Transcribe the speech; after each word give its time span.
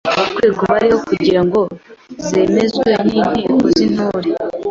rwego 0.33 0.61
bariho; 0.71 0.97
kugira 1.09 1.41
ngo 1.47 1.59
zemezwe 2.27 2.89
n’Inteko 3.07 3.65
y’Intore; 3.77 4.29